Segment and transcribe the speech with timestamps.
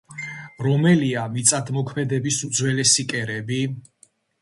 [0.67, 3.65] რომელია მიწადმოქმედების უძველესი კერები?